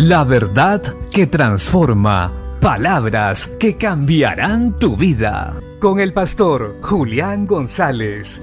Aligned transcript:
La 0.00 0.22
verdad 0.22 0.80
que 1.10 1.26
transforma. 1.26 2.32
Palabras 2.60 3.50
que 3.58 3.76
cambiarán 3.76 4.78
tu 4.78 4.96
vida. 4.96 5.60
Con 5.80 5.98
el 5.98 6.12
pastor 6.12 6.76
Julián 6.82 7.48
González. 7.48 8.40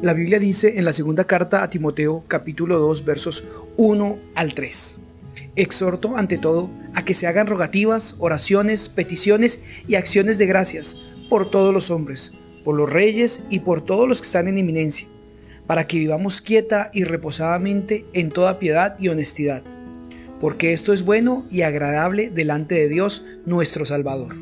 La 0.00 0.12
Biblia 0.12 0.38
dice 0.38 0.78
en 0.78 0.84
la 0.84 0.92
segunda 0.92 1.24
carta 1.24 1.64
a 1.64 1.68
Timoteo 1.68 2.22
capítulo 2.28 2.78
2 2.78 3.04
versos 3.04 3.42
1 3.78 4.18
al 4.36 4.54
3. 4.54 5.00
Exhorto 5.56 6.16
ante 6.16 6.38
todo 6.38 6.70
a 6.94 7.04
que 7.04 7.14
se 7.14 7.26
hagan 7.26 7.48
rogativas, 7.48 8.14
oraciones, 8.20 8.88
peticiones 8.88 9.82
y 9.88 9.96
acciones 9.96 10.38
de 10.38 10.46
gracias 10.46 10.96
por 11.28 11.50
todos 11.50 11.74
los 11.74 11.90
hombres, 11.90 12.34
por 12.62 12.76
los 12.76 12.88
reyes 12.88 13.42
y 13.50 13.58
por 13.58 13.80
todos 13.80 14.08
los 14.08 14.20
que 14.20 14.26
están 14.26 14.46
en 14.46 14.58
eminencia 14.58 15.08
para 15.66 15.86
que 15.86 15.98
vivamos 15.98 16.40
quieta 16.40 16.90
y 16.92 17.04
reposadamente 17.04 18.06
en 18.12 18.30
toda 18.30 18.58
piedad 18.58 18.96
y 18.98 19.08
honestidad, 19.08 19.62
porque 20.40 20.72
esto 20.72 20.92
es 20.92 21.04
bueno 21.04 21.46
y 21.50 21.62
agradable 21.62 22.30
delante 22.30 22.76
de 22.76 22.88
Dios 22.88 23.24
nuestro 23.44 23.84
Salvador. 23.84 24.34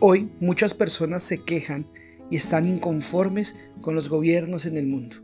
Hoy 0.00 0.30
muchas 0.40 0.74
personas 0.74 1.22
se 1.22 1.38
quejan 1.38 1.86
y 2.30 2.36
están 2.36 2.66
inconformes 2.66 3.68
con 3.80 3.94
los 3.94 4.08
gobiernos 4.08 4.66
en 4.66 4.76
el 4.76 4.86
mundo. 4.86 5.16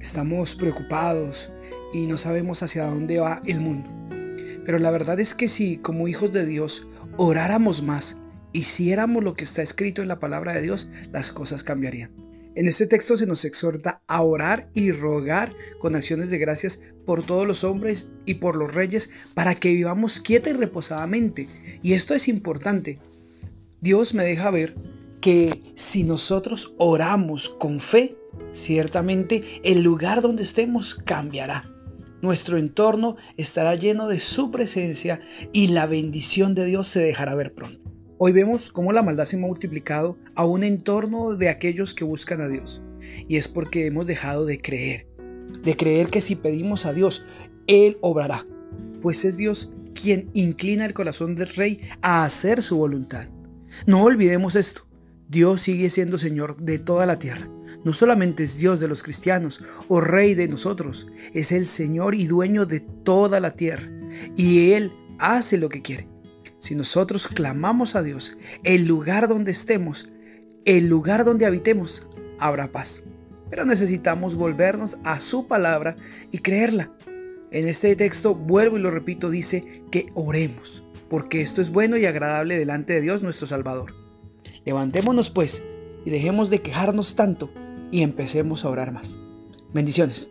Estamos 0.00 0.54
preocupados 0.54 1.50
y 1.92 2.06
no 2.06 2.18
sabemos 2.18 2.62
hacia 2.62 2.86
dónde 2.86 3.18
va 3.18 3.40
el 3.46 3.60
mundo. 3.60 3.90
Pero 4.64 4.78
la 4.78 4.90
verdad 4.90 5.18
es 5.18 5.34
que 5.34 5.48
si 5.48 5.78
como 5.78 6.08
hijos 6.08 6.30
de 6.30 6.44
Dios 6.44 6.86
oráramos 7.16 7.82
más, 7.82 8.18
hiciéramos 8.52 9.24
lo 9.24 9.34
que 9.34 9.44
está 9.44 9.62
escrito 9.62 10.02
en 10.02 10.08
la 10.08 10.18
palabra 10.18 10.52
de 10.52 10.60
Dios, 10.60 10.90
las 11.10 11.32
cosas 11.32 11.64
cambiarían. 11.64 12.27
En 12.58 12.66
este 12.66 12.88
texto 12.88 13.16
se 13.16 13.28
nos 13.28 13.44
exhorta 13.44 14.02
a 14.08 14.20
orar 14.20 14.68
y 14.74 14.90
rogar 14.90 15.54
con 15.78 15.94
acciones 15.94 16.28
de 16.28 16.38
gracias 16.38 16.80
por 17.06 17.22
todos 17.22 17.46
los 17.46 17.62
hombres 17.62 18.10
y 18.26 18.34
por 18.34 18.56
los 18.56 18.74
reyes 18.74 19.28
para 19.34 19.54
que 19.54 19.70
vivamos 19.70 20.18
quieta 20.18 20.50
y 20.50 20.54
reposadamente. 20.54 21.48
Y 21.84 21.92
esto 21.92 22.14
es 22.14 22.26
importante. 22.26 22.98
Dios 23.80 24.12
me 24.12 24.24
deja 24.24 24.50
ver 24.50 24.74
que 25.20 25.72
si 25.76 26.02
nosotros 26.02 26.74
oramos 26.78 27.48
con 27.48 27.78
fe, 27.78 28.16
ciertamente 28.50 29.60
el 29.62 29.82
lugar 29.82 30.20
donde 30.20 30.42
estemos 30.42 30.96
cambiará. 30.96 31.70
Nuestro 32.22 32.58
entorno 32.58 33.14
estará 33.36 33.76
lleno 33.76 34.08
de 34.08 34.18
su 34.18 34.50
presencia 34.50 35.20
y 35.52 35.68
la 35.68 35.86
bendición 35.86 36.56
de 36.56 36.64
Dios 36.64 36.88
se 36.88 36.98
dejará 36.98 37.36
ver 37.36 37.54
pronto. 37.54 37.87
Hoy 38.20 38.32
vemos 38.32 38.70
cómo 38.70 38.92
la 38.92 39.04
maldad 39.04 39.26
se 39.26 39.36
ha 39.36 39.38
multiplicado 39.38 40.18
a 40.34 40.44
un 40.44 40.64
entorno 40.64 41.36
de 41.36 41.48
aquellos 41.48 41.94
que 41.94 42.02
buscan 42.02 42.40
a 42.40 42.48
Dios. 42.48 42.82
Y 43.28 43.36
es 43.36 43.46
porque 43.46 43.86
hemos 43.86 44.08
dejado 44.08 44.44
de 44.44 44.60
creer, 44.60 45.06
de 45.62 45.76
creer 45.76 46.08
que 46.08 46.20
si 46.20 46.34
pedimos 46.34 46.84
a 46.84 46.92
Dios, 46.92 47.24
Él 47.68 47.96
obrará. 48.00 48.44
Pues 49.00 49.24
es 49.24 49.36
Dios 49.36 49.72
quien 49.94 50.30
inclina 50.34 50.84
el 50.84 50.94
corazón 50.94 51.36
del 51.36 51.48
rey 51.50 51.80
a 52.02 52.24
hacer 52.24 52.60
su 52.60 52.76
voluntad. 52.78 53.28
No 53.86 54.02
olvidemos 54.02 54.56
esto. 54.56 54.88
Dios 55.28 55.60
sigue 55.60 55.88
siendo 55.88 56.18
Señor 56.18 56.56
de 56.56 56.80
toda 56.80 57.06
la 57.06 57.20
tierra. 57.20 57.48
No 57.84 57.92
solamente 57.92 58.42
es 58.42 58.58
Dios 58.58 58.80
de 58.80 58.88
los 58.88 59.04
cristianos 59.04 59.62
o 59.86 60.00
Rey 60.00 60.34
de 60.34 60.48
nosotros, 60.48 61.06
es 61.34 61.52
el 61.52 61.66
Señor 61.66 62.16
y 62.16 62.26
dueño 62.26 62.66
de 62.66 62.80
toda 62.80 63.38
la 63.38 63.52
tierra. 63.52 63.88
Y 64.36 64.72
Él 64.72 64.90
hace 65.20 65.56
lo 65.58 65.68
que 65.68 65.82
quiere. 65.82 66.08
Si 66.58 66.74
nosotros 66.74 67.28
clamamos 67.28 67.94
a 67.94 68.02
Dios, 68.02 68.36
el 68.64 68.86
lugar 68.86 69.28
donde 69.28 69.50
estemos, 69.50 70.12
el 70.64 70.88
lugar 70.88 71.24
donde 71.24 71.46
habitemos, 71.46 72.08
habrá 72.38 72.68
paz. 72.68 73.02
Pero 73.50 73.64
necesitamos 73.64 74.34
volvernos 74.34 74.98
a 75.04 75.20
su 75.20 75.46
palabra 75.46 75.96
y 76.30 76.38
creerla. 76.38 76.92
En 77.50 77.66
este 77.66 77.94
texto, 77.96 78.34
vuelvo 78.34 78.76
y 78.76 78.82
lo 78.82 78.90
repito, 78.90 79.30
dice 79.30 79.84
que 79.90 80.06
oremos, 80.14 80.84
porque 81.08 81.40
esto 81.40 81.62
es 81.62 81.70
bueno 81.70 81.96
y 81.96 82.04
agradable 82.04 82.58
delante 82.58 82.92
de 82.92 83.00
Dios 83.00 83.22
nuestro 83.22 83.46
Salvador. 83.46 83.94
Levantémonos 84.66 85.30
pues 85.30 85.64
y 86.04 86.10
dejemos 86.10 86.50
de 86.50 86.60
quejarnos 86.60 87.14
tanto 87.14 87.50
y 87.90 88.02
empecemos 88.02 88.64
a 88.64 88.68
orar 88.68 88.92
más. 88.92 89.18
Bendiciones. 89.72 90.28